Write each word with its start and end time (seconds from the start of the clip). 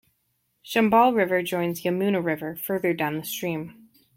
Chambal 0.65 1.15
River 1.15 1.43
joins 1.43 1.83
Yamuna 1.83 2.25
River 2.25 2.55
further 2.55 2.91
down 2.91 3.17
the 3.19 3.23
stream. 3.23 3.87